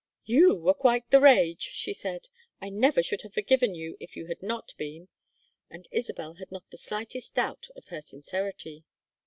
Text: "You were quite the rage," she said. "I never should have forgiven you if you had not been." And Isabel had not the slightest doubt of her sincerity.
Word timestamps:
"You 0.25 0.55
were 0.55 0.73
quite 0.73 1.07
the 1.11 1.19
rage," 1.21 1.61
she 1.61 1.93
said. 1.93 2.27
"I 2.59 2.69
never 2.69 3.03
should 3.03 3.21
have 3.21 3.35
forgiven 3.35 3.75
you 3.75 3.97
if 3.99 4.15
you 4.17 4.25
had 4.25 4.41
not 4.41 4.73
been." 4.75 5.09
And 5.69 5.87
Isabel 5.91 6.33
had 6.39 6.51
not 6.51 6.67
the 6.71 6.77
slightest 6.79 7.35
doubt 7.35 7.67
of 7.75 7.89
her 7.89 8.01
sincerity. 8.01 8.83